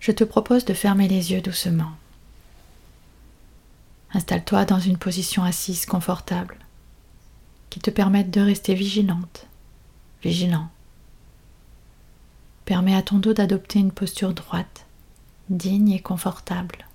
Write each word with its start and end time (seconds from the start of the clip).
je 0.00 0.12
te 0.12 0.24
propose 0.24 0.64
de 0.64 0.74
fermer 0.74 1.08
les 1.08 1.32
yeux 1.32 1.42
doucement. 1.42 1.92
Installe-toi 4.12 4.64
dans 4.64 4.80
une 4.80 4.96
position 4.96 5.44
assise 5.44 5.86
confortable 5.86 6.56
qui 7.68 7.78
te 7.78 7.90
permette 7.90 8.30
de 8.30 8.40
rester 8.40 8.74
vigilante, 8.74 9.46
vigilant. 10.22 10.68
Permets 12.64 12.96
à 12.96 13.02
ton 13.02 13.18
dos 13.18 13.34
d'adopter 13.34 13.78
une 13.78 13.92
posture 13.92 14.34
droite, 14.34 14.86
digne 15.48 15.92
et 15.92 16.00
confortable. 16.00 16.86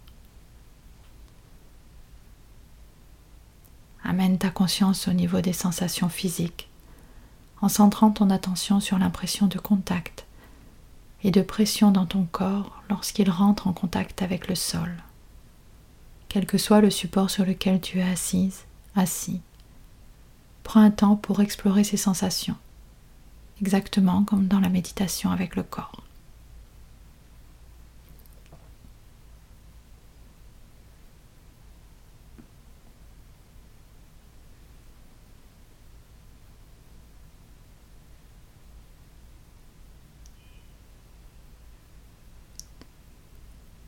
Amène 4.03 4.37
ta 4.37 4.49
conscience 4.49 5.07
au 5.07 5.13
niveau 5.13 5.41
des 5.41 5.53
sensations 5.53 6.09
physiques 6.09 6.69
en 7.61 7.69
centrant 7.69 8.11
ton 8.11 8.29
attention 8.29 8.79
sur 8.79 8.97
l'impression 8.97 9.47
de 9.47 9.57
contact 9.57 10.24
et 11.25 11.31
de 11.31 11.41
pression 11.41 11.89
dans 11.89 12.05
ton 12.05 12.27
corps 12.31 12.83
lorsqu'il 12.87 13.31
rentre 13.31 13.67
en 13.67 13.73
contact 13.73 14.21
avec 14.21 14.47
le 14.47 14.53
sol, 14.53 14.95
quel 16.29 16.45
que 16.45 16.59
soit 16.59 16.81
le 16.81 16.91
support 16.91 17.31
sur 17.31 17.43
lequel 17.45 17.81
tu 17.81 17.97
es 17.97 18.03
assise, 18.03 18.65
assis. 18.95 19.41
Prends 20.61 20.81
un 20.81 20.91
temps 20.91 21.15
pour 21.15 21.41
explorer 21.41 21.83
ces 21.83 21.97
sensations, 21.97 22.57
exactement 23.59 24.23
comme 24.23 24.45
dans 24.45 24.59
la 24.59 24.69
méditation 24.69 25.31
avec 25.31 25.55
le 25.55 25.63
corps. 25.63 26.03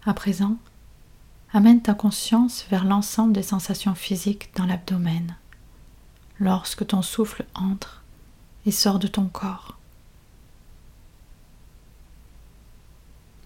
À 0.07 0.13
présent, 0.13 0.55
amène 1.51 1.81
ta 1.81 1.93
conscience 1.93 2.65
vers 2.69 2.85
l'ensemble 2.85 3.33
des 3.33 3.43
sensations 3.43 3.93
physiques 3.93 4.49
dans 4.55 4.65
l'abdomen, 4.65 5.35
lorsque 6.39 6.87
ton 6.87 7.01
souffle 7.01 7.45
entre 7.53 8.05
et 8.65 8.71
sort 8.71 8.99
de 8.99 9.07
ton 9.07 9.25
corps. 9.25 9.77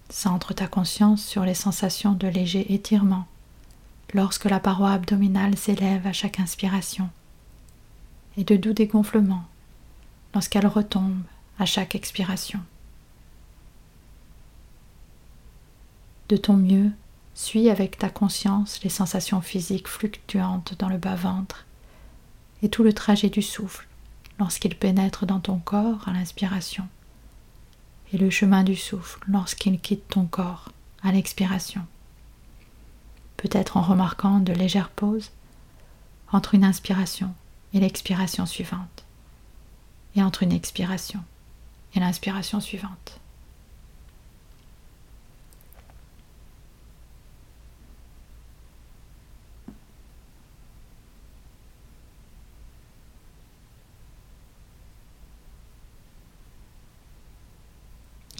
Centre 0.08 0.54
ta 0.54 0.68
conscience 0.68 1.24
sur 1.24 1.44
les 1.44 1.54
sensations 1.54 2.12
de 2.12 2.28
léger 2.28 2.72
étirement 2.72 3.26
lorsque 4.14 4.44
la 4.44 4.60
paroi 4.60 4.92
abdominale 4.92 5.58
s'élève 5.58 6.06
à 6.06 6.12
chaque 6.12 6.38
inspiration 6.38 7.10
et 8.36 8.44
de 8.44 8.54
doux 8.54 8.72
dégonflement 8.72 9.42
lorsqu'elle 10.32 10.68
retombe 10.68 11.22
à 11.58 11.66
chaque 11.66 11.96
expiration. 11.96 12.60
De 16.32 16.38
ton 16.38 16.56
mieux, 16.56 16.90
suis 17.34 17.68
avec 17.68 17.98
ta 17.98 18.08
conscience 18.08 18.82
les 18.82 18.88
sensations 18.88 19.42
physiques 19.42 19.86
fluctuantes 19.86 20.74
dans 20.78 20.88
le 20.88 20.96
bas-ventre 20.96 21.66
et 22.62 22.70
tout 22.70 22.82
le 22.82 22.94
trajet 22.94 23.28
du 23.28 23.42
souffle 23.42 23.86
lorsqu'il 24.38 24.74
pénètre 24.74 25.26
dans 25.26 25.40
ton 25.40 25.58
corps 25.58 26.08
à 26.08 26.12
l'inspiration 26.14 26.88
et 28.14 28.16
le 28.16 28.30
chemin 28.30 28.64
du 28.64 28.76
souffle 28.76 29.20
lorsqu'il 29.28 29.78
quitte 29.78 30.08
ton 30.08 30.24
corps 30.24 30.72
à 31.02 31.12
l'expiration. 31.12 31.84
Peut-être 33.36 33.76
en 33.76 33.82
remarquant 33.82 34.40
de 34.40 34.54
légères 34.54 34.88
pauses 34.88 35.32
entre 36.32 36.54
une 36.54 36.64
inspiration 36.64 37.34
et 37.74 37.80
l'expiration 37.80 38.46
suivante 38.46 39.04
et 40.16 40.22
entre 40.22 40.44
une 40.44 40.52
expiration 40.52 41.22
et 41.94 42.00
l'inspiration 42.00 42.58
suivante. 42.60 43.20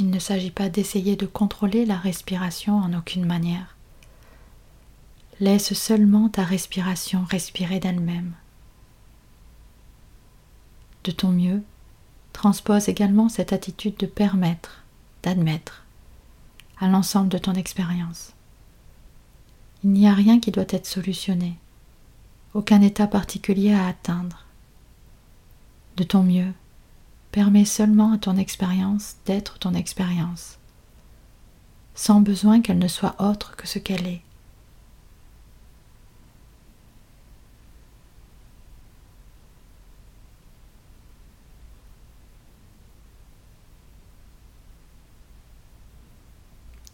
Il 0.03 0.11
ne 0.11 0.19
s'agit 0.19 0.51
pas 0.51 0.69
d'essayer 0.69 1.15
de 1.15 1.27
contrôler 1.27 1.87
la 1.87 1.97
respiration 1.97 2.77
en 2.77 2.93
aucune 2.93 3.25
manière. 3.25 3.77
Laisse 5.39 5.75
seulement 5.75 6.29
ta 6.29 6.43
respiration 6.43 7.23
respirer 7.23 7.79
d'elle-même. 7.79 8.33
De 11.05 11.13
ton 11.13 11.29
mieux, 11.29 11.63
transpose 12.33 12.89
également 12.89 13.29
cette 13.29 13.53
attitude 13.53 13.97
de 13.97 14.07
permettre, 14.07 14.83
d'admettre, 15.23 15.85
à 16.81 16.89
l'ensemble 16.89 17.29
de 17.29 17.39
ton 17.39 17.53
expérience. 17.53 18.33
Il 19.85 19.91
n'y 19.91 20.09
a 20.09 20.15
rien 20.15 20.41
qui 20.41 20.51
doit 20.51 20.65
être 20.69 20.87
solutionné, 20.87 21.55
aucun 22.55 22.81
état 22.81 23.07
particulier 23.07 23.73
à 23.73 23.87
atteindre. 23.87 24.47
De 25.97 26.03
ton 26.03 26.25
mieux, 26.25 26.53
Permets 27.33 27.65
seulement 27.65 28.13
à 28.13 28.19
ton 28.19 28.37
expérience 28.37 29.17
d'être 29.25 29.59
ton 29.59 29.73
expérience, 29.73 30.59
sans 31.95 32.21
besoin 32.21 32.61
qu'elle 32.61 32.79
ne 32.79 32.89
soit 32.89 33.17
autre 33.19 33.57
que 33.57 33.67
ce 33.67 33.79
qu'elle 33.79 34.07
est. 34.07 34.21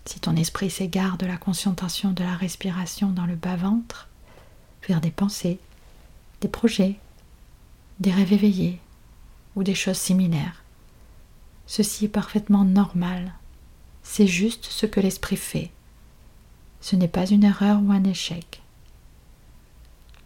Si 0.05 0.21
ton 0.21 0.37
esprit 0.37 0.71
s'égare 0.71 1.19
de 1.19 1.27
la 1.27 1.37
concentration 1.37 2.13
de 2.13 2.23
la 2.23 2.37
respiration 2.37 3.09
dans 3.11 3.27
le 3.27 3.35
bas-ventre, 3.35 4.09
vers 4.87 5.01
des 5.01 5.11
pensées, 5.11 5.59
des 6.41 6.49
projets, 6.49 6.97
des 7.99 8.13
rêves 8.13 8.33
éveillés, 8.33 8.81
ou 9.59 9.65
des 9.65 9.75
choses 9.75 9.99
similaires. 9.99 10.63
Ceci 11.67 12.05
est 12.05 12.09
parfaitement 12.09 12.65
normal. 12.65 13.35
C'est 14.05 14.29
juste 14.29 14.67
ce 14.67 14.87
que 14.87 15.01
l'esprit 15.01 15.37
fait. 15.37 15.73
Ce 16.81 16.95
n'est 16.95 17.09
pas 17.09 17.27
une 17.27 17.43
erreur 17.43 17.81
ou 17.83 17.91
un 17.91 18.05
échec. 18.05 18.63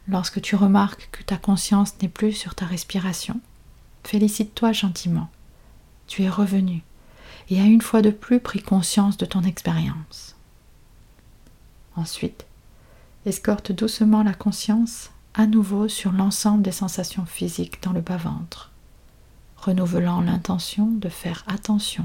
Lorsque 0.06 0.42
tu 0.42 0.54
remarques 0.54 1.08
que 1.12 1.22
ta 1.22 1.38
conscience 1.38 1.94
n'est 2.02 2.10
plus 2.10 2.34
sur 2.34 2.54
ta 2.54 2.66
respiration, 2.66 3.40
félicite-toi 4.04 4.72
gentiment. 4.72 5.30
Tu 6.08 6.24
es 6.24 6.28
revenu 6.28 6.82
et 7.48 7.58
as 7.58 7.64
une 7.64 7.80
fois 7.80 8.02
de 8.02 8.10
plus 8.10 8.38
pris 8.38 8.60
conscience 8.60 9.16
de 9.16 9.24
ton 9.24 9.44
expérience. 9.44 10.36
Ensuite, 11.96 12.44
escorte 13.24 13.72
doucement 13.72 14.22
la 14.22 14.34
conscience 14.34 15.10
à 15.32 15.46
nouveau 15.46 15.88
sur 15.88 16.12
l'ensemble 16.12 16.62
des 16.62 16.70
sensations 16.70 17.24
physiques 17.24 17.82
dans 17.82 17.92
le 17.92 18.02
bas-ventre 18.02 18.71
renouvelant 19.62 20.20
l'intention 20.20 20.86
de 20.86 21.08
faire 21.08 21.44
attention 21.46 22.04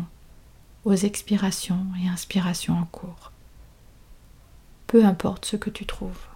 aux 0.85 0.93
expirations 0.93 1.85
et 2.01 2.07
inspirations 2.07 2.77
en 2.77 2.85
cours. 2.85 3.31
Peu 4.85 5.03
importe 5.03 5.45
ce 5.45 5.57
que 5.57 5.69
tu 5.69 5.85
trouves. 5.85 6.27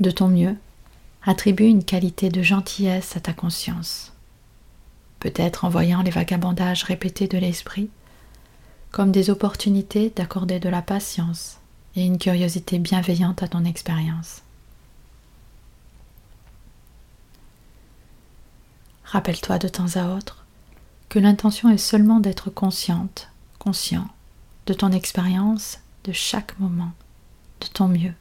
De 0.00 0.10
ton 0.10 0.26
mieux, 0.28 0.56
attribue 1.22 1.68
une 1.68 1.84
qualité 1.84 2.30
de 2.30 2.42
gentillesse 2.42 3.16
à 3.16 3.20
ta 3.20 3.32
conscience. 3.32 4.12
Peut-être 5.20 5.64
en 5.64 5.68
voyant 5.68 6.02
les 6.02 6.10
vagabondages 6.10 6.82
répétés 6.82 7.28
de 7.28 7.38
l'esprit 7.38 7.90
comme 8.90 9.10
des 9.10 9.28
opportunités 9.28 10.10
d'accorder 10.14 10.60
de 10.60 10.68
la 10.68 10.80
patience, 10.80 11.58
et 11.96 12.04
une 12.04 12.18
curiosité 12.18 12.78
bienveillante 12.78 13.42
à 13.42 13.48
ton 13.48 13.64
expérience. 13.64 14.42
Rappelle-toi 19.04 19.58
de 19.58 19.68
temps 19.68 19.96
à 19.96 20.08
autre 20.16 20.44
que 21.08 21.18
l'intention 21.18 21.70
est 21.70 21.78
seulement 21.78 22.18
d'être 22.18 22.50
consciente, 22.50 23.28
conscient 23.58 24.08
de 24.66 24.74
ton 24.74 24.90
expérience 24.90 25.78
de 26.04 26.12
chaque 26.12 26.58
moment, 26.58 26.92
de 27.60 27.66
ton 27.68 27.86
mieux, 27.86 28.14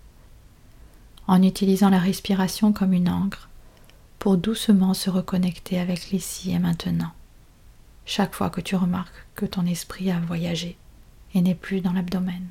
en 1.27 1.41
utilisant 1.41 1.89
la 1.89 1.99
respiration 1.99 2.73
comme 2.73 2.93
une 2.93 3.09
encre 3.09 3.49
pour 4.19 4.37
doucement 4.37 4.93
se 4.93 5.09
reconnecter 5.09 5.79
avec 5.79 6.11
l'ici 6.11 6.51
et 6.51 6.59
maintenant, 6.59 7.11
chaque 8.05 8.35
fois 8.35 8.49
que 8.49 8.61
tu 8.61 8.75
remarques 8.75 9.25
que 9.35 9.45
ton 9.45 9.65
esprit 9.65 10.11
a 10.11 10.19
voyagé 10.19 10.77
et 11.33 11.41
n'est 11.41 11.55
plus 11.55 11.81
dans 11.81 11.93
l'abdomen. 11.93 12.47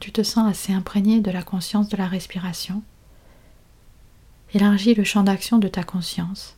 Tu 0.00 0.12
te 0.12 0.22
sens 0.22 0.48
assez 0.48 0.72
imprégné 0.72 1.20
de 1.20 1.30
la 1.30 1.42
conscience 1.42 1.88
de 1.88 1.96
la 1.96 2.08
respiration, 2.08 2.82
élargis 4.54 4.94
le 4.94 5.04
champ 5.04 5.22
d'action 5.22 5.58
de 5.58 5.68
ta 5.68 5.84
conscience 5.84 6.56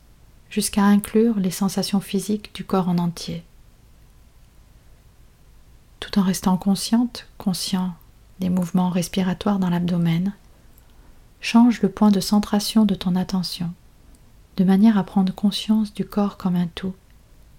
jusqu'à 0.49 0.83
inclure 0.83 1.39
les 1.39 1.51
sensations 1.51 1.99
physiques 1.99 2.53
du 2.55 2.63
corps 2.63 2.87
en 2.87 2.97
entier. 2.97 3.43
Tout 5.99 6.19
en 6.19 6.21
restant 6.21 6.57
consciente, 6.57 7.27
conscient 7.37 7.95
des 8.39 8.49
mouvements 8.49 8.89
respiratoires 8.89 9.59
dans 9.59 9.69
l'abdomen, 9.69 10.33
change 11.41 11.81
le 11.81 11.89
point 11.89 12.11
de 12.11 12.19
centration 12.19 12.85
de 12.85 12.95
ton 12.95 13.15
attention, 13.15 13.71
de 14.57 14.63
manière 14.63 14.97
à 14.97 15.03
prendre 15.03 15.33
conscience 15.33 15.93
du 15.93 16.05
corps 16.05 16.37
comme 16.37 16.55
un 16.55 16.67
tout 16.67 16.93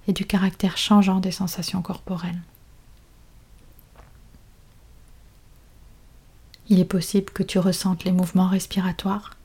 et 0.06 0.12
du 0.12 0.24
caractère 0.24 0.76
changeant 0.76 1.20
des 1.20 1.32
sensations 1.32 1.82
corporelles. 1.82 2.40
Il 6.68 6.80
est 6.80 6.84
possible 6.84 7.32
que 7.32 7.42
tu 7.42 7.58
ressentes 7.58 8.04
les 8.04 8.12
mouvements 8.12 8.48
respiratoires 8.48 9.36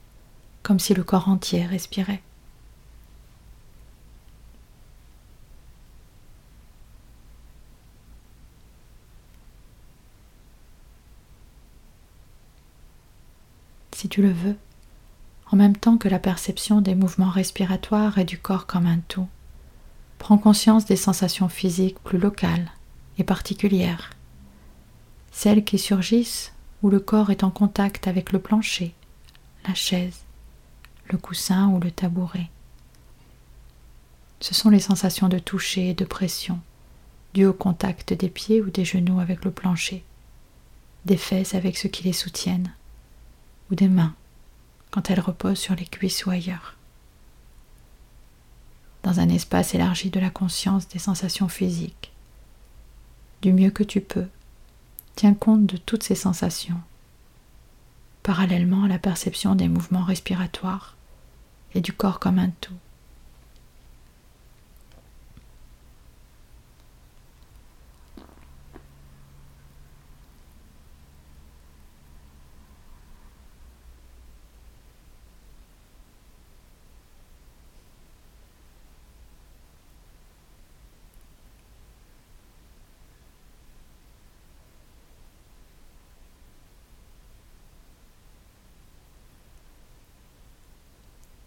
comme 0.63 0.80
si 0.80 0.94
le 0.94 1.04
corps 1.04 1.30
entier 1.30 1.66
respirait. 1.66 2.21
Si 13.94 14.07
tu 14.07 14.22
le 14.22 14.31
veux, 14.31 14.56
en 15.51 15.57
même 15.57 15.75
temps 15.75 15.98
que 15.98 16.07
la 16.07 16.19
perception 16.19 16.80
des 16.80 16.95
mouvements 16.95 17.30
respiratoires 17.30 18.18
et 18.18 18.24
du 18.24 18.38
corps 18.38 18.65
comme 18.65 18.86
un 18.86 19.00
tout, 19.07 19.27
prends 20.19 20.38
conscience 20.38 20.86
des 20.86 20.95
sensations 20.95 21.50
physiques 21.50 22.00
plus 22.00 22.18
locales 22.18 22.72
et 23.18 23.24
particulières, 23.24 24.12
celles 25.31 25.65
qui 25.65 25.80
surgissent 25.80 26.54
où 26.81 26.89
le 26.89 26.99
corps 26.99 27.31
est 27.31 27.43
en 27.43 27.51
contact 27.51 28.07
avec 28.07 28.31
le 28.31 28.39
plancher, 28.39 28.93
la 29.67 29.73
chaise, 29.73 30.23
le 31.09 31.17
coussin 31.17 31.67
ou 31.69 31.79
le 31.79 31.91
tabouret. 31.91 32.49
Ce 34.39 34.53
sont 34.53 34.69
les 34.69 34.79
sensations 34.79 35.27
de 35.27 35.39
toucher 35.39 35.89
et 35.89 35.93
de 35.93 36.05
pression, 36.05 36.59
dues 37.33 37.45
au 37.45 37.53
contact 37.53 38.13
des 38.13 38.29
pieds 38.29 38.61
ou 38.61 38.69
des 38.69 38.85
genoux 38.85 39.19
avec 39.19 39.43
le 39.43 39.51
plancher, 39.51 40.03
des 41.05 41.17
fesses 41.17 41.55
avec 41.55 41.77
ceux 41.77 41.89
qui 41.89 42.03
les 42.03 42.13
soutiennent, 42.13 42.73
ou 43.69 43.75
des 43.75 43.89
mains 43.89 44.15
quand 44.91 45.09
elles 45.09 45.19
reposent 45.19 45.59
sur 45.59 45.75
les 45.75 45.85
cuisses 45.85 46.25
ou 46.25 46.31
ailleurs. 46.31 46.75
Dans 49.03 49.19
un 49.19 49.29
espace 49.29 49.75
élargi 49.75 50.09
de 50.09 50.19
la 50.19 50.29
conscience 50.29 50.87
des 50.87 50.99
sensations 50.99 51.47
physiques, 51.47 52.11
du 53.41 53.53
mieux 53.53 53.71
que 53.71 53.83
tu 53.83 54.01
peux, 54.01 54.27
tiens 55.15 55.33
compte 55.33 55.65
de 55.65 55.77
toutes 55.77 56.03
ces 56.03 56.15
sensations, 56.15 56.79
parallèlement 58.23 58.83
à 58.83 58.88
la 58.88 59.00
perception 59.00 59.56
des 59.56 59.67
mouvements 59.67 60.03
respiratoires 60.03 60.95
et 61.73 61.81
du 61.81 61.94
corps 61.94 62.19
comme 62.19 62.39
un 62.39 62.50
tout. 62.61 62.73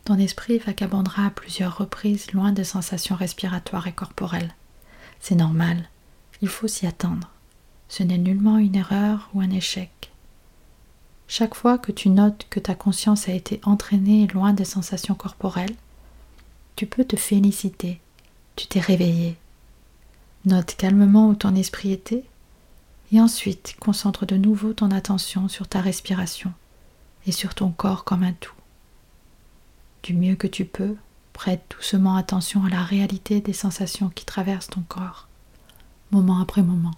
Ton 0.04 0.18
esprit 0.18 0.58
vagabondera 0.58 1.26
à 1.26 1.30
plusieurs 1.30 1.78
reprises 1.78 2.32
loin 2.32 2.52
des 2.52 2.64
sensations 2.64 3.14
respiratoires 3.14 3.86
et 3.86 3.92
corporelles. 3.92 4.54
C'est 5.20 5.36
normal, 5.36 5.88
il 6.40 6.48
faut 6.48 6.68
s'y 6.68 6.86
attendre. 6.86 7.30
Ce 7.88 8.02
n'est 8.02 8.18
nullement 8.18 8.58
une 8.58 8.74
erreur 8.74 9.30
ou 9.34 9.40
un 9.40 9.50
échec. 9.50 10.10
Chaque 11.28 11.54
fois 11.54 11.78
que 11.78 11.92
tu 11.92 12.08
notes 12.08 12.46
que 12.50 12.60
ta 12.60 12.74
conscience 12.74 13.28
a 13.28 13.32
été 13.32 13.60
entraînée 13.64 14.26
loin 14.28 14.52
des 14.52 14.64
sensations 14.64 15.14
corporelles, 15.14 15.74
tu 16.74 16.86
peux 16.86 17.04
te 17.04 17.16
féliciter, 17.16 18.00
tu 18.56 18.66
t'es 18.66 18.80
réveillé. 18.80 19.36
Note 20.44 20.74
calmement 20.76 21.28
où 21.28 21.34
ton 21.34 21.54
esprit 21.54 21.92
était 21.92 22.24
et 23.12 23.20
ensuite 23.20 23.76
concentre 23.78 24.26
de 24.26 24.36
nouveau 24.36 24.72
ton 24.72 24.90
attention 24.90 25.48
sur 25.48 25.68
ta 25.68 25.80
respiration 25.80 26.52
et 27.26 27.32
sur 27.32 27.54
ton 27.54 27.70
corps 27.70 28.04
comme 28.04 28.24
un 28.24 28.32
tout. 28.32 28.54
Du 30.02 30.14
mieux 30.14 30.34
que 30.34 30.48
tu 30.48 30.64
peux, 30.64 30.96
prête 31.32 31.62
doucement 31.70 32.16
attention 32.16 32.64
à 32.64 32.68
la 32.68 32.82
réalité 32.82 33.40
des 33.40 33.52
sensations 33.52 34.08
qui 34.08 34.24
traversent 34.24 34.66
ton 34.68 34.82
corps, 34.82 35.28
moment 36.10 36.40
après 36.40 36.62
moment. 36.62 36.92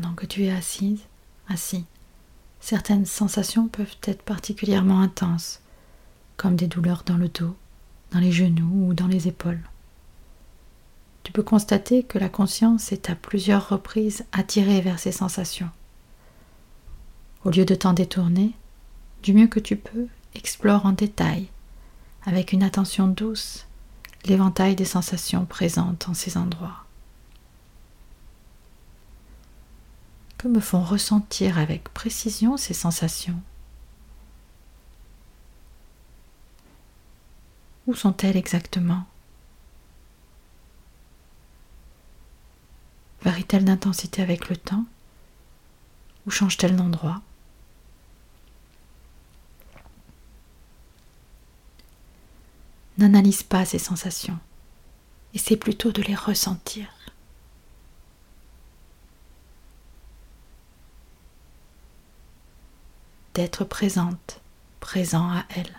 pendant 0.00 0.14
que 0.14 0.19
tu 0.30 0.44
es 0.44 0.52
assise, 0.52 1.00
assis. 1.48 1.84
Certaines 2.60 3.04
sensations 3.04 3.66
peuvent 3.66 3.96
être 4.04 4.22
particulièrement 4.22 5.00
intenses, 5.00 5.60
comme 6.36 6.54
des 6.54 6.68
douleurs 6.68 7.02
dans 7.04 7.16
le 7.16 7.28
dos, 7.28 7.56
dans 8.12 8.20
les 8.20 8.30
genoux 8.30 8.88
ou 8.88 8.94
dans 8.94 9.08
les 9.08 9.26
épaules. 9.26 9.60
Tu 11.24 11.32
peux 11.32 11.42
constater 11.42 12.04
que 12.04 12.18
la 12.18 12.28
conscience 12.28 12.92
est 12.92 13.10
à 13.10 13.16
plusieurs 13.16 13.68
reprises 13.68 14.24
attirée 14.30 14.80
vers 14.80 15.00
ces 15.00 15.12
sensations. 15.12 15.70
Au 17.44 17.50
lieu 17.50 17.64
de 17.64 17.74
t'en 17.74 17.92
détourner, 17.92 18.52
du 19.24 19.34
mieux 19.34 19.48
que 19.48 19.60
tu 19.60 19.74
peux, 19.74 20.06
explore 20.34 20.86
en 20.86 20.92
détail, 20.92 21.48
avec 22.24 22.52
une 22.52 22.62
attention 22.62 23.08
douce, 23.08 23.66
l'éventail 24.26 24.76
des 24.76 24.84
sensations 24.84 25.44
présentes 25.44 26.08
en 26.08 26.14
ces 26.14 26.36
endroits. 26.36 26.84
Que 30.40 30.48
me 30.48 30.60
font 30.60 30.82
ressentir 30.82 31.58
avec 31.58 31.90
précision 31.90 32.56
ces 32.56 32.72
sensations. 32.72 33.38
Où 37.86 37.94
sont-elles 37.94 38.38
exactement? 38.38 39.04
Varient-elles 43.20 43.66
d'intensité 43.66 44.22
avec 44.22 44.48
le 44.48 44.56
temps? 44.56 44.86
Ou 46.26 46.30
changent-elles 46.30 46.74
d'endroit? 46.74 47.20
N'analyse 52.96 53.42
pas 53.42 53.66
ces 53.66 53.78
sensations, 53.78 54.38
essaie 55.34 55.56
plutôt 55.56 55.92
de 55.92 56.00
les 56.00 56.14
ressentir. 56.14 56.86
D'être 63.40 63.64
présente, 63.64 64.42
présent 64.80 65.30
à 65.30 65.44
elle. 65.56 65.72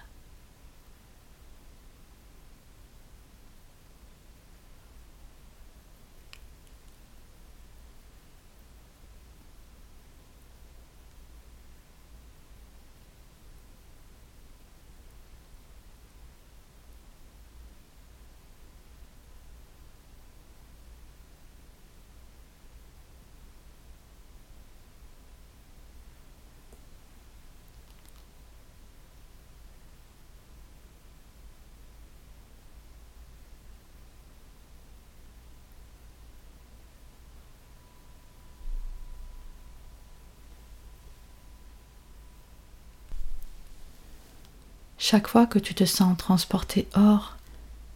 Chaque 45.04 45.28
fois 45.28 45.48
que 45.48 45.58
tu 45.58 45.74
te 45.74 45.84
sens 45.84 46.16
transporté 46.16 46.88
hors 46.94 47.36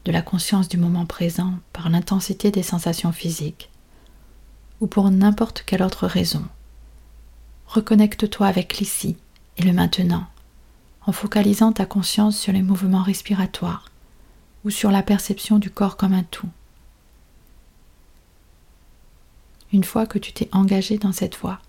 de 0.06 0.12
la 0.12 0.24
conscience 0.24 0.68
du 0.68 0.78
moment 0.78 1.06
présent 1.06 1.54
par 1.72 1.88
l'intensité 1.90 2.50
des 2.50 2.64
sensations 2.64 3.12
physiques, 3.12 3.70
ou 4.82 4.88
pour 4.88 5.12
n'importe 5.12 5.62
quelle 5.68 5.84
autre 5.84 6.08
raison, 6.08 6.44
reconnecte-toi 7.68 8.48
avec 8.48 8.80
l'ici 8.80 9.18
et 9.58 9.62
le 9.62 9.72
maintenant, 9.72 10.26
en 11.06 11.12
focalisant 11.12 11.72
ta 11.72 11.86
conscience 11.86 12.40
sur 12.40 12.54
les 12.54 12.64
mouvements 12.64 13.04
respiratoires 13.04 13.92
ou 14.64 14.72
sur 14.72 14.90
la 14.90 15.04
perception 15.04 15.60
du 15.60 15.70
corps 15.70 15.98
comme 15.98 16.14
un 16.14 16.24
tout. 16.24 16.50
Une 19.72 19.84
fois 19.84 20.08
que 20.08 20.18
tu 20.18 20.34
t'es 20.34 20.50
engagé 20.54 20.98
dans 20.98 21.12
cette 21.12 21.38
voie, 21.38 21.60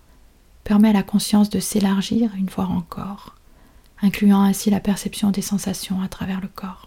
permets 0.64 0.88
à 0.88 0.95
la 0.95 1.02
conscience 1.02 1.50
de 1.50 1.61
s'élargir 1.61 2.35
une 2.37 2.49
fois 2.49 2.64
encore, 2.64 3.37
incluant 4.03 4.43
ainsi 4.43 4.71
la 4.71 4.81
perception 4.81 5.31
des 5.31 5.43
sensations 5.43 6.00
à 6.03 6.09
travers 6.09 6.41
le 6.41 6.49
corps. 6.49 6.86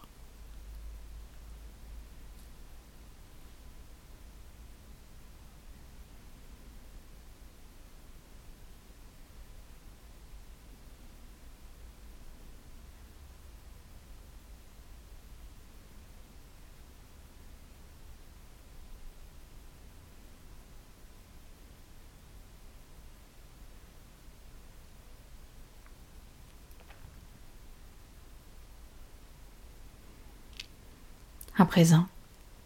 À 31.60 31.66
présent, 31.66 32.08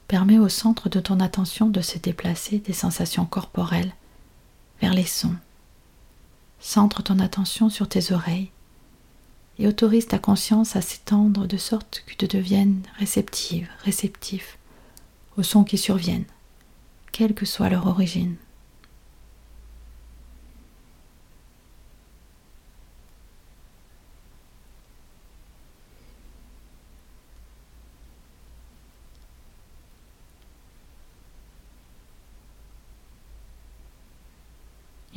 permets 0.08 0.38
au 0.38 0.50
centre 0.50 0.88
de 0.88 1.00
ton 1.00 1.20
attention 1.20 1.68
de 1.68 1.82
se 1.82 1.98
déplacer 1.98 2.60
des 2.60 2.74
sensations 2.74 3.26
corporelles 3.26 3.92
vers 4.82 4.94
les 4.94 5.08
sons. 5.08 5.36
Centre 6.60 7.02
ton 7.02 7.18
attention 7.18 7.72
sur 7.72 7.90
tes 7.90 8.14
oreilles 8.14 8.52
et 9.58 9.68
autorise 9.68 10.06
ta 10.06 10.20
conscience 10.20 10.76
à 10.76 10.82
s'étendre 10.82 11.48
de 11.48 11.58
sorte 11.58 12.04
que 12.06 12.14
tu 12.14 12.28
deviennes 12.28 12.84
réceptive, 13.00 13.68
réceptif 13.84 14.60
aux 15.38 15.44
sons 15.44 15.64
qui 15.64 15.80
surviennent, 15.80 16.26
quelle 17.12 17.34
que 17.34 17.48
soit 17.48 17.70
leur 17.70 17.88
origine. 17.88 18.36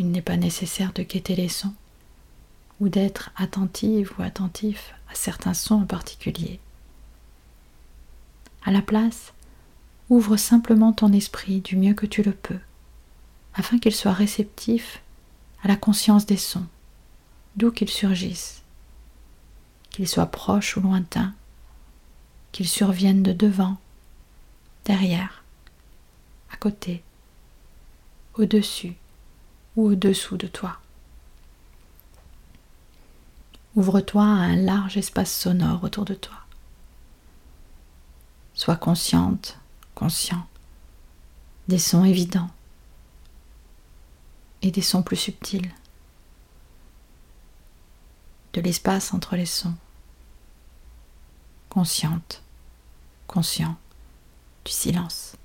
Il 0.07 0.13
n'est 0.13 0.23
pas 0.23 0.37
nécessaire 0.37 0.93
de 0.93 1.03
guetter 1.03 1.35
les 1.35 1.49
sons 1.49 1.75
ou 2.79 2.89
d'être 2.89 3.33
attentive 3.35 4.13
ou 4.17 4.23
attentif 4.23 4.95
à 5.11 5.17
certains 5.17 5.53
sons 5.53 5.83
en 5.83 5.85
particulier. 5.85 6.61
À 8.65 8.71
la 8.71 8.83
place, 8.83 9.33
ouvre 10.09 10.37
simplement 10.37 10.93
ton 10.93 11.13
esprit 11.13 11.61
du 11.61 11.75
mieux 11.75 11.93
que 11.93 12.07
tu 12.07 12.23
le 12.23 12.31
peux, 12.31 12.61
afin 13.55 13.81
qu'il 13.81 13.93
soit 13.93 14.13
réceptif 14.13 15.03
à 15.65 15.67
la 15.67 15.75
conscience 15.75 16.25
des 16.25 16.37
sons, 16.37 16.69
d'où 17.57 17.73
qu'ils 17.73 17.91
surgissent, 17.91 18.63
qu'ils 19.91 20.07
soient 20.07 20.27
proches 20.27 20.77
ou 20.77 20.81
lointains, 20.83 21.35
qu'ils 22.53 22.69
surviennent 22.69 23.25
de 23.25 23.33
devant, 23.33 23.77
derrière, 24.85 25.43
à 26.53 26.57
côté, 26.59 27.03
au-dessus 28.35 28.95
ou 29.77 29.91
au-dessous 29.91 30.37
de 30.37 30.47
toi. 30.47 30.79
Ouvre-toi 33.75 34.23
à 34.23 34.27
un 34.27 34.57
large 34.57 34.97
espace 34.97 35.33
sonore 35.33 35.85
autour 35.85 36.05
de 36.05 36.15
toi. 36.15 36.37
Sois 38.55 38.77
consciente, 38.77 39.59
conscient 39.95 40.47
des 41.69 41.79
sons 41.79 42.05
évidents 42.05 42.51
et 44.63 44.71
des 44.71 44.83
sons 44.83 45.03
plus 45.03 45.17
subtils, 45.17 45.71
de 48.55 48.61
l'espace 48.63 49.13
entre 49.13 49.37
les 49.37 49.47
sons. 49.47 49.75
Consciente, 51.69 52.43
conscient 53.27 53.77
du 54.65 54.73
silence. 54.73 55.37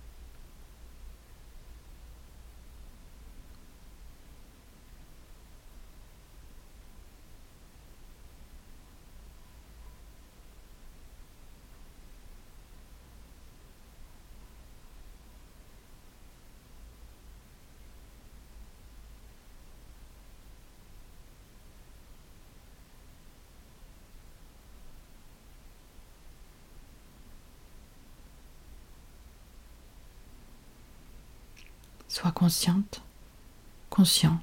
Sois 32.11 32.33
consciente, 32.33 33.01
conscient, 33.89 34.41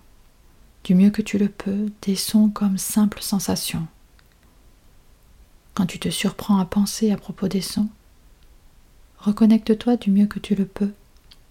du 0.84 0.94
mieux 0.94 1.10
que 1.10 1.20
tu 1.20 1.36
le 1.36 1.50
peux, 1.50 1.92
des 2.00 2.16
sons 2.16 2.48
comme 2.48 2.78
simples 2.78 3.20
sensations. 3.20 3.86
Quand 5.74 5.84
tu 5.84 5.98
te 5.98 6.08
surprends 6.08 6.60
à 6.60 6.64
penser 6.64 7.12
à 7.12 7.18
propos 7.18 7.46
des 7.46 7.60
sons, 7.60 7.90
reconnecte-toi 9.18 9.98
du 9.98 10.10
mieux 10.10 10.24
que 10.24 10.38
tu 10.38 10.54
le 10.54 10.64
peux 10.64 10.94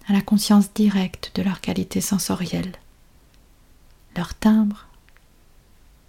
à 0.07 0.13
la 0.13 0.21
conscience 0.21 0.74
directe 0.74 1.33
de 1.36 1.43
leur 1.43 1.62
qualité 1.62 2.01
sensorielle, 2.01 2.71
leur 4.15 4.33
timbre, 4.33 4.88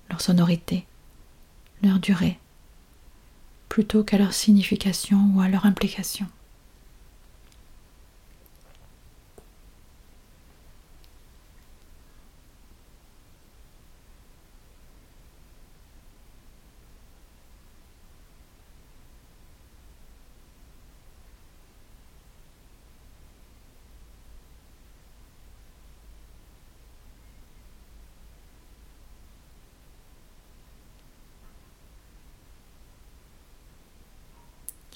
leur 0.09 0.23
sonorité, 0.23 0.87
leur 1.83 1.99
durée, 1.99 2.39
plutôt 3.69 4.05
qu'à 4.05 4.17
leur 4.17 4.33
signification 4.33 5.33
ou 5.35 5.43
à 5.43 5.49
leur 5.49 5.67
implication. 5.67 6.27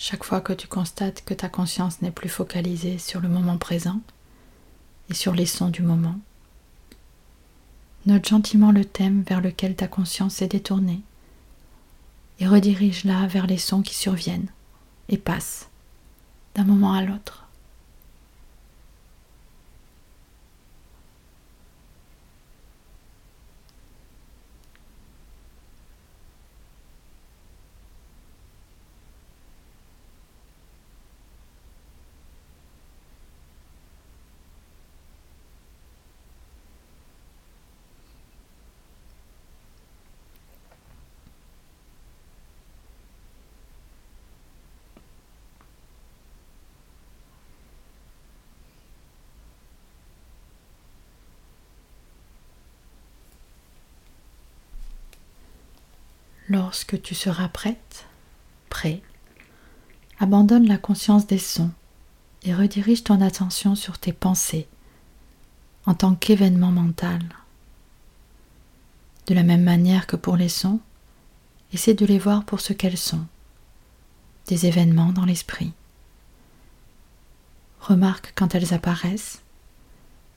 Chaque 0.04 0.24
fois 0.24 0.40
que 0.40 0.52
tu 0.52 0.66
constates 0.66 1.24
que 1.24 1.32
ta 1.32 1.48
conscience 1.48 2.02
n'est 2.02 2.10
plus 2.10 2.28
focalisée 2.28 2.98
sur 2.98 3.20
le 3.20 3.28
moment 3.28 3.56
présent 3.56 4.00
et 5.08 5.14
sur 5.14 5.32
les 5.32 5.46
sons 5.46 5.68
du 5.68 5.82
moment, 5.82 6.18
note 8.06 8.28
gentiment 8.28 8.72
le 8.72 8.84
thème 8.84 9.22
vers 9.22 9.40
lequel 9.40 9.76
ta 9.76 9.86
conscience 9.86 10.42
est 10.42 10.48
détournée 10.48 11.02
et 12.40 12.48
redirige-la 12.48 13.28
vers 13.28 13.46
les 13.46 13.58
sons 13.58 13.82
qui 13.82 13.94
surviennent 13.94 14.48
et 15.08 15.18
passent 15.18 15.68
d'un 16.56 16.64
moment 16.64 16.94
à 16.94 17.02
l'autre. 17.02 17.41
Lorsque 56.52 57.00
tu 57.00 57.14
seras 57.14 57.48
prête, 57.48 58.04
prêt, 58.68 59.00
Abandonne 60.20 60.68
la 60.68 60.76
conscience 60.76 61.26
des 61.26 61.38
sons 61.38 61.70
et 62.42 62.54
redirige 62.54 63.04
ton 63.04 63.22
attention 63.22 63.74
sur 63.74 63.96
tes 63.96 64.12
pensées 64.12 64.68
en 65.86 65.94
tant 65.94 66.14
qu'événement 66.14 66.70
mental. 66.70 67.22
De 69.28 69.34
la 69.34 69.44
même 69.44 69.62
manière 69.62 70.06
que 70.06 70.14
pour 70.16 70.36
les 70.36 70.50
sons, 70.50 70.80
essaie 71.72 71.94
de 71.94 72.04
les 72.04 72.18
voir 72.18 72.44
pour 72.44 72.60
ce 72.60 72.74
qu'elles 72.74 72.98
sont, 72.98 73.24
des 74.46 74.66
événements 74.66 75.12
dans 75.12 75.24
l'esprit. 75.24 75.72
Remarque 77.80 78.34
quand 78.36 78.54
elles 78.54 78.74
apparaissent 78.74 79.40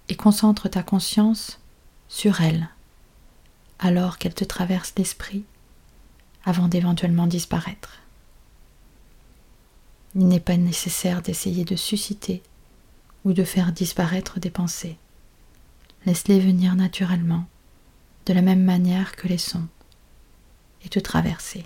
et 0.08 0.16
concentre 0.16 0.70
ta 0.70 0.82
conscience 0.82 1.60
sur 2.08 2.40
elles 2.40 2.70
alors 3.80 4.18
qu'elles 4.18 4.34
te 4.34 4.46
traversent 4.46 4.94
l'esprit 4.96 5.44
avant 6.46 6.68
d'éventuellement 6.68 7.28
disparaître. 7.28 8.00
Il 10.16 10.28
n'est 10.28 10.40
pas 10.40 10.58
nécessaire 10.58 11.22
d'essayer 11.22 11.66
de 11.66 11.76
susciter 11.76 12.42
ou 13.26 13.34
de 13.34 13.44
faire 13.44 13.72
disparaître 13.72 14.40
des 14.40 14.52
pensées. 14.52 14.98
Laisse-les 16.06 16.40
venir 16.40 16.76
naturellement, 16.76 17.46
de 18.28 18.34
la 18.34 18.42
même 18.42 18.64
manière 18.64 19.16
que 19.16 19.28
les 19.28 19.40
sons, 19.40 19.68
et 20.86 20.90
te 20.90 21.00
traverser. 21.00 21.66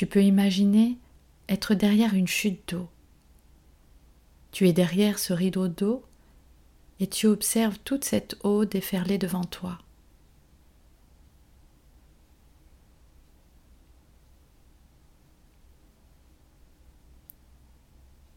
Tu 0.00 0.06
peux 0.06 0.24
imaginer 0.24 0.96
être 1.46 1.74
derrière 1.74 2.14
une 2.14 2.26
chute 2.26 2.72
d'eau. 2.72 2.88
Tu 4.50 4.66
es 4.66 4.72
derrière 4.72 5.18
ce 5.18 5.34
rideau 5.34 5.68
d'eau 5.68 6.02
et 7.00 7.06
tu 7.06 7.26
observes 7.26 7.78
toute 7.80 8.04
cette 8.04 8.38
eau 8.42 8.64
déferler 8.64 9.18
devant 9.18 9.44
toi. 9.44 9.76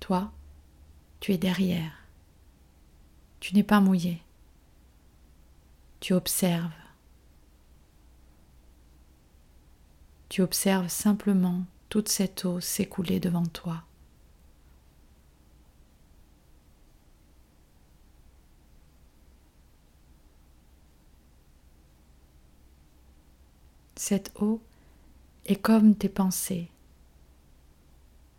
Toi, 0.02 0.34
tu 1.22 1.32
es 1.32 1.38
derrière. 1.38 1.94
Tu 3.40 3.56
n'es 3.56 3.64
pas 3.64 3.80
mouillé. 3.80 4.22
Tu 6.02 6.12
observes. 6.12 6.83
Tu 10.34 10.42
observes 10.42 10.88
simplement 10.88 11.64
toute 11.90 12.10
cette 12.10 12.44
eau 12.44 12.60
s'écouler 12.60 13.20
devant 13.20 13.46
toi. 13.46 13.84
Cette 23.96 24.32
eau 24.42 24.60
est 25.46 25.62
comme 25.62 25.94
tes 25.94 26.10
pensées. 26.10 26.68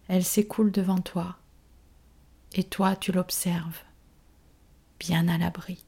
Elle 0.09 0.25
s'écoule 0.25 0.73
devant 0.73 1.01
toi 1.01 1.37
et 2.55 2.64
toi 2.64 2.97
tu 2.97 3.12
l'observes, 3.12 3.85
bien 4.99 5.29
à 5.29 5.38
l'abri. 5.38 5.85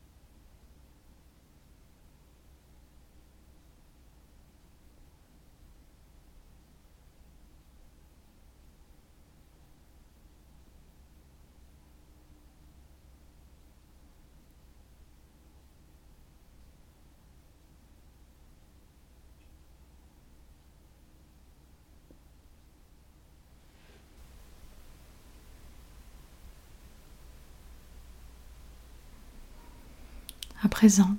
à 30.62 30.65
présent, 30.76 31.16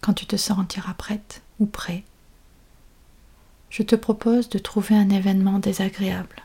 quand 0.00 0.12
tu 0.12 0.26
te 0.26 0.34
sentiras 0.34 0.94
prête 0.94 1.40
ou 1.60 1.66
prêt, 1.66 2.02
je 3.68 3.84
te 3.84 3.94
propose 3.94 4.48
de 4.48 4.58
trouver 4.58 4.96
un 4.96 5.08
événement 5.08 5.60
désagréable, 5.60 6.42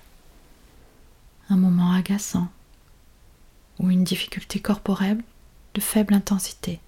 un 1.49 1.57
moment 1.57 1.93
agaçant 1.93 2.47
ou 3.79 3.89
une 3.89 4.03
difficulté 4.03 4.59
corporelle 4.59 5.23
de 5.73 5.81
faible 5.81 6.13
intensité. 6.13 6.79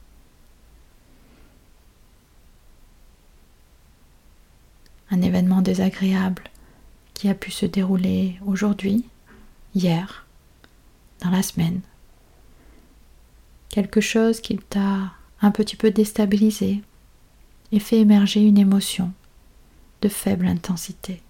Un 5.10 5.24
événement 5.24 5.64
désagréable 5.64 6.44
qui 7.16 7.28
a 7.28 7.34
pu 7.34 7.50
se 7.50 7.66
dérouler 7.66 8.38
aujourd'hui, 8.46 9.04
hier, 9.74 10.28
dans 11.24 11.32
la 11.32 11.42
semaine 11.42 11.82
quelque 13.78 14.02
chose 14.02 14.42
qui 14.42 14.58
t'a 14.58 15.14
un 15.40 15.52
petit 15.52 15.76
peu 15.76 15.92
déstabilisé 15.92 16.82
et 17.72 17.80
fait 17.80 18.00
émerger 18.00 18.42
une 18.42 18.58
émotion 18.58 19.14
de 20.02 20.10
faible 20.10 20.48
intensité. 20.48 21.22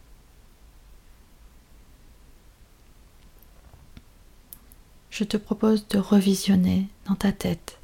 Je 5.09 5.25
te 5.25 5.35
propose 5.35 5.89
de 5.89 5.97
revisionner 5.97 6.87
dans 7.05 7.15
ta 7.15 7.33
tête 7.33 7.79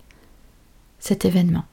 cet 0.98 1.26
événement. 1.26 1.66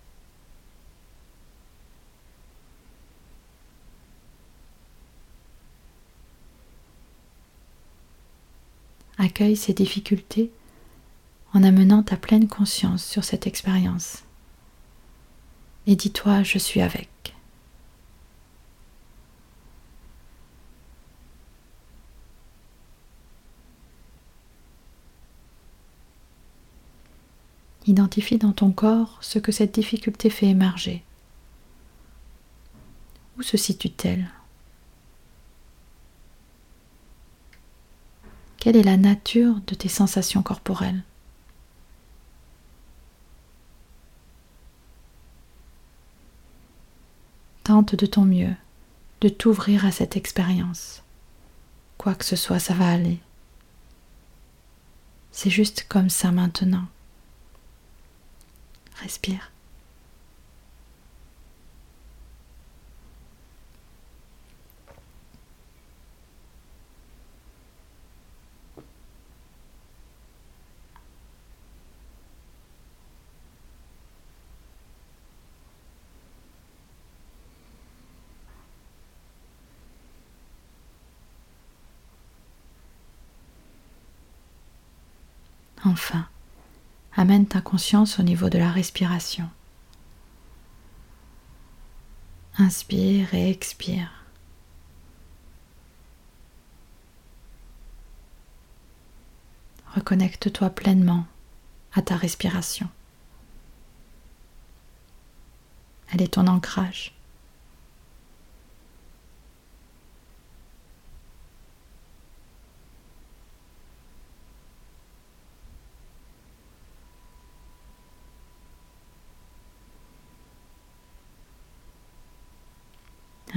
Accueille 9.16 9.54
ces 9.54 9.74
difficultés 9.74 10.50
en 11.52 11.62
amenant 11.62 12.02
ta 12.02 12.16
pleine 12.16 12.48
conscience 12.48 13.04
sur 13.04 13.24
cette 13.24 13.46
expérience. 13.46 14.24
Et 15.86 15.96
dis-toi, 15.96 16.42
je 16.42 16.58
suis 16.58 16.80
avec. 16.80 17.08
Identifie 27.86 28.38
dans 28.38 28.52
ton 28.52 28.70
corps 28.70 29.18
ce 29.20 29.38
que 29.38 29.50
cette 29.50 29.74
difficulté 29.74 30.30
fait 30.30 30.46
émerger. 30.46 31.02
Où 33.36 33.42
se 33.42 33.56
situe-t-elle? 33.56 34.30
Quelle 38.58 38.76
est 38.76 38.82
la 38.82 38.98
nature 38.98 39.56
de 39.66 39.74
tes 39.74 39.88
sensations 39.88 40.42
corporelles? 40.42 41.02
Tente 47.70 47.94
de 47.94 48.06
ton 48.06 48.24
mieux 48.24 48.56
de 49.20 49.28
t'ouvrir 49.28 49.84
à 49.86 49.92
cette 49.92 50.16
expérience. 50.16 51.04
Quoi 51.98 52.16
que 52.16 52.24
ce 52.24 52.34
soit, 52.34 52.58
ça 52.58 52.74
va 52.74 52.90
aller. 52.90 53.20
C'est 55.30 55.50
juste 55.50 55.86
comme 55.88 56.10
ça 56.10 56.32
maintenant. 56.32 56.86
Respire. 58.96 59.52
Enfin, 85.84 86.26
amène 87.16 87.46
ta 87.46 87.60
conscience 87.60 88.18
au 88.18 88.22
niveau 88.22 88.48
de 88.48 88.58
la 88.58 88.70
respiration. 88.70 89.48
Inspire 92.58 93.32
et 93.34 93.50
expire. 93.50 94.10
Reconnecte-toi 99.94 100.70
pleinement 100.70 101.26
à 101.94 102.02
ta 102.02 102.16
respiration. 102.16 102.88
Elle 106.12 106.22
est 106.22 106.34
ton 106.34 106.46
ancrage. 106.46 107.14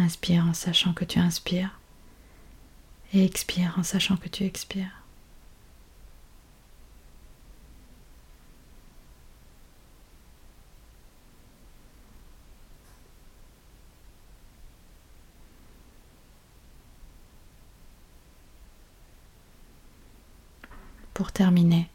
Inspire 0.03 0.43
en 0.45 0.53
sachant 0.53 0.91
que 0.91 1.05
tu 1.05 1.17
inspires 1.17 1.79
et 3.13 3.23
expire 3.23 3.73
en 3.77 3.83
sachant 3.83 4.17
que 4.17 4.27
tu 4.27 4.43
expires. 4.43 5.01
Pour 21.13 21.31
terminer, 21.31 21.87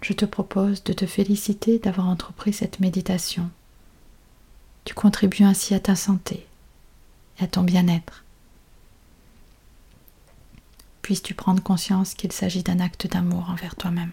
je 0.00 0.12
te 0.12 0.24
propose 0.24 0.82
de 0.82 0.92
te 0.92 1.06
féliciter 1.06 1.78
d'avoir 1.78 2.08
entrepris 2.08 2.52
cette 2.52 2.80
méditation. 2.80 3.48
Tu 4.86 4.94
contribues 4.94 5.42
ainsi 5.42 5.74
à 5.74 5.80
ta 5.80 5.96
santé 5.96 6.46
et 7.38 7.44
à 7.44 7.46
ton 7.48 7.64
bien-être. 7.64 8.24
Puisses-tu 11.02 11.34
prendre 11.34 11.62
conscience 11.62 12.14
qu'il 12.14 12.30
s'agit 12.30 12.62
d'un 12.62 12.78
acte 12.78 13.08
d'amour 13.08 13.50
envers 13.50 13.74
toi-même. 13.74 14.12